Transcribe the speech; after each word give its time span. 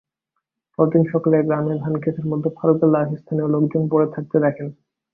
পরদিন 0.79 1.03
সকালে 1.11 1.37
গ্রামে 1.47 1.73
ধানখেতের 1.83 2.25
মধ্যে 2.31 2.49
ফারুকের 2.57 2.89
লাশ 2.93 3.07
স্থানীয় 3.19 3.47
লোকজন 3.53 3.83
পড়ে 3.91 4.07
থাকতে 4.15 4.37
দেখেন। 4.45 4.67